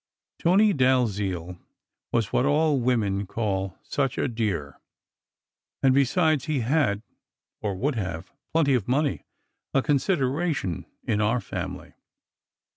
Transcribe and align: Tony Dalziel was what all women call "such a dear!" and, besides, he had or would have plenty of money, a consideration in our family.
Tony 0.39 0.73
Dalziel 0.73 1.59
was 2.11 2.33
what 2.33 2.43
all 2.43 2.79
women 2.79 3.27
call 3.27 3.77
"such 3.83 4.17
a 4.17 4.27
dear!" 4.27 4.79
and, 5.83 5.93
besides, 5.93 6.45
he 6.45 6.61
had 6.61 7.03
or 7.61 7.75
would 7.75 7.93
have 7.93 8.33
plenty 8.51 8.73
of 8.73 8.87
money, 8.87 9.25
a 9.75 9.83
consideration 9.83 10.87
in 11.03 11.21
our 11.21 11.39
family. 11.39 11.93